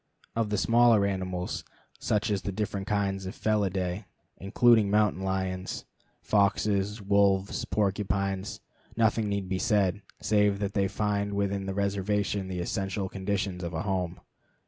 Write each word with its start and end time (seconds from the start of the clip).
Of 0.35 0.49
the 0.49 0.57
smaller 0.57 1.05
animals, 1.05 1.63
such 1.99 2.31
as 2.31 2.41
the 2.41 2.51
different 2.51 2.87
kinds 2.87 3.27
of 3.27 3.39
the 3.39 3.49
Felidæ, 3.49 4.05
including 4.37 4.89
mountain 4.89 5.21
lions, 5.21 5.85
foxes, 6.23 6.99
wolves, 7.03 7.65
porcupines, 7.65 8.61
nothing 8.97 9.29
need 9.29 9.47
be 9.47 9.59
said, 9.59 10.01
save 10.19 10.57
that 10.57 10.73
they 10.73 10.87
find 10.87 11.33
within 11.33 11.67
the 11.67 11.75
reservation 11.75 12.47
the 12.47 12.61
essential 12.61 13.09
conditions 13.09 13.63
of 13.63 13.75
a 13.75 13.83
home. 13.83 14.19